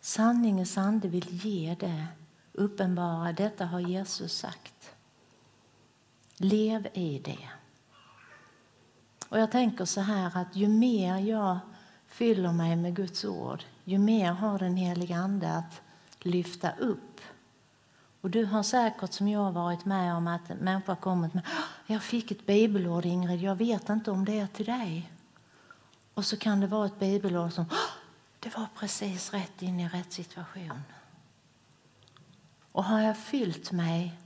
Sanningens 0.00 0.78
ande 0.78 1.08
vill 1.08 1.44
ge 1.44 1.76
det, 1.80 2.06
uppenbara. 2.52 3.32
Detta 3.32 3.64
har 3.64 3.80
Jesus 3.80 4.32
sagt. 4.32 4.94
Lev 6.36 6.88
i 6.92 7.18
det. 7.18 7.48
Och 9.32 9.38
jag 9.38 9.50
tänker 9.50 9.84
så 9.84 10.00
här 10.00 10.36
att 10.36 10.56
ju 10.56 10.68
mer 10.68 11.18
jag 11.18 11.58
fyller 12.06 12.52
mig 12.52 12.76
med 12.76 12.96
Guds 12.96 13.24
ord, 13.24 13.64
ju 13.84 13.98
mer 13.98 14.32
har 14.32 14.58
den 14.58 14.76
heliga 14.76 15.16
Ande 15.16 15.52
att 15.52 15.80
lyfta 16.18 16.72
upp. 16.72 17.20
Och 18.20 18.30
du 18.30 18.44
har 18.44 18.62
säkert 18.62 19.12
som 19.12 19.28
jag 19.28 19.52
varit 19.52 19.84
med 19.84 20.14
om 20.14 20.26
att 20.26 20.50
en 20.50 20.56
människa 20.56 20.96
kommit 20.96 21.34
med 21.34 21.42
jag 21.86 22.02
fick 22.02 22.30
ett 22.30 22.46
bibelord 22.46 23.04
Ingrid, 23.04 23.40
jag 23.40 23.54
vet 23.54 23.88
inte 23.88 24.10
om 24.10 24.24
det 24.24 24.38
är 24.38 24.46
till 24.46 24.66
dig. 24.66 25.12
Och 26.14 26.24
så 26.24 26.36
kan 26.36 26.60
det 26.60 26.66
vara 26.66 26.86
ett 26.86 26.98
bibelord 26.98 27.52
som 27.52 27.64
det 28.40 28.56
var 28.56 28.66
precis 28.78 29.32
rätt 29.32 29.62
in 29.62 29.80
i 29.80 29.88
rätt 29.88 30.12
situation. 30.12 30.82
Och 32.72 32.84
har 32.84 33.00
jag 33.00 33.18
fyllt 33.18 33.72
mig 33.72 34.18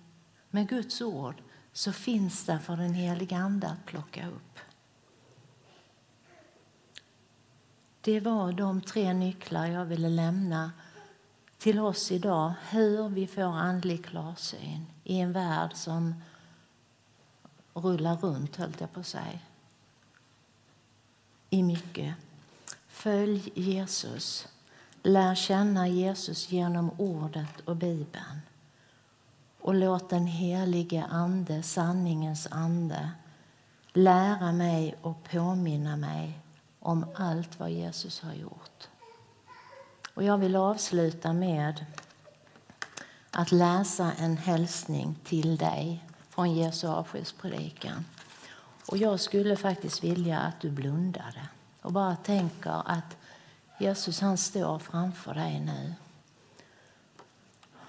med 0.51 0.69
Guds 0.69 1.01
ord 1.01 1.43
så 1.73 1.93
finns 1.93 2.45
det 2.45 2.59
för 2.59 2.77
den 2.77 2.95
heliga 2.95 3.37
Ande 3.37 3.69
att 3.69 3.87
plocka 3.87 4.29
upp. 4.29 4.57
Det 8.07 8.21
var 8.21 8.53
de 8.53 8.81
tre 8.81 9.13
nycklar 9.13 9.67
jag 9.67 9.85
ville 9.85 10.09
lämna 10.09 10.73
till 11.59 11.79
oss 11.79 12.13
idag. 12.13 12.53
Hur 12.71 13.09
vi 13.09 13.27
får 13.27 13.43
andlig 13.43 14.05
klarsyn 14.05 14.87
i 15.05 15.21
en 15.21 15.33
värld 15.33 15.71
som 15.75 16.15
rullar 17.75 18.17
runt, 18.17 18.57
höll 18.57 18.73
jag 18.79 18.93
på 18.93 19.01
att 19.01 19.07
säga. 19.07 19.39
I 21.51 21.63
mycket. 21.63 22.15
Följ 22.89 23.53
Jesus. 23.55 24.49
Lär 25.03 25.35
känna 25.35 25.89
Jesus 25.89 26.53
genom 26.53 26.91
ordet 26.99 27.61
och 27.65 27.77
Bibeln. 27.77 28.41
Och 29.61 29.75
låt 29.75 30.11
den 30.11 30.27
helige 30.27 31.05
Ande, 31.11 31.63
sanningens 31.63 32.47
ande, 32.51 33.11
lära 33.93 34.53
mig 34.53 34.95
och 35.03 35.25
påminna 35.25 35.97
mig 35.97 36.41
om 36.87 37.07
allt 37.15 37.61
vad 37.61 37.71
Jesus 37.71 38.21
har 38.21 38.35
gjort. 38.35 38.89
Och 40.15 40.23
jag 40.23 40.39
vill 40.39 40.57
avsluta 40.57 41.33
med 41.33 41.85
att 43.31 43.53
läsa 43.53 44.13
en 44.13 44.37
hälsning 44.37 45.19
till 45.25 45.57
dig 45.57 46.05
från 46.31 46.55
Jesu 46.55 46.87
avskedspredikan. 46.87 48.05
Och 48.87 48.97
jag 48.97 49.21
skulle 49.21 49.57
faktiskt 49.57 50.05
vilja 50.05 50.39
att 50.39 50.61
du 50.61 50.71
blundade 50.71 51.49
och 51.83 51.93
bara 51.93 52.17
tänker 52.17 52.83
att 52.91 53.17
Jesus 53.79 54.21
han 54.21 54.37
står 54.37 54.79
framför 54.79 55.35
dig 55.35 55.61
nu. 55.61 55.95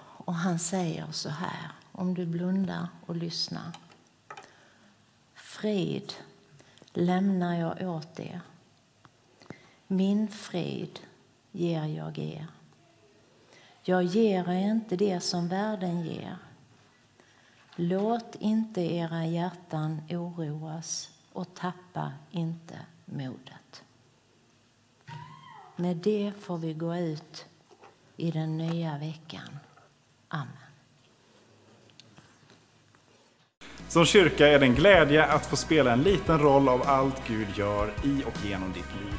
Och 0.00 0.34
han 0.34 0.58
säger 0.58 1.12
så 1.12 1.28
här, 1.28 1.70
om 1.92 2.14
du 2.14 2.26
blundar 2.26 2.88
och 3.06 3.16
lyssnar. 3.16 3.72
Frid 5.34 6.12
lämnar 6.92 7.54
jag 7.54 7.90
åt 7.90 8.20
er. 8.20 8.40
Min 9.90 10.28
frid 10.28 11.00
ger 11.52 11.84
jag 11.84 12.18
er. 12.18 12.46
Jag 13.82 14.02
ger 14.02 14.48
er 14.48 14.70
inte 14.70 14.96
det 14.96 15.20
som 15.20 15.48
världen 15.48 16.06
ger. 16.06 16.36
Låt 17.76 18.34
inte 18.40 18.80
era 18.80 19.26
hjärtan 19.26 20.02
oroas 20.10 21.10
och 21.32 21.54
tappa 21.54 22.12
inte 22.30 22.78
modet. 23.04 23.84
Med 25.76 25.96
det 25.96 26.32
får 26.40 26.58
vi 26.58 26.74
gå 26.74 26.96
ut 26.96 27.46
i 28.16 28.30
den 28.30 28.58
nya 28.58 28.98
veckan. 28.98 29.58
Amen. 30.28 30.48
Som 33.88 34.04
kyrka 34.04 34.48
är 34.48 34.58
det 34.58 34.66
en 34.66 34.74
glädje 34.74 35.24
att 35.24 35.46
få 35.46 35.56
spela 35.56 35.92
en 35.92 36.02
liten 36.02 36.38
roll 36.38 36.68
av 36.68 36.82
allt 36.86 37.28
Gud 37.28 37.48
gör 37.56 37.92
i 38.04 38.24
och 38.26 38.44
genom 38.44 38.72
ditt 38.72 38.94
liv. 38.94 39.18